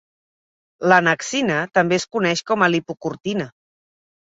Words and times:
L'annexina 0.91 1.59
també 1.79 2.01
es 2.03 2.07
coneix 2.17 2.43
com 2.51 2.67
a 2.67 2.73
"lipocortina". 2.77 3.49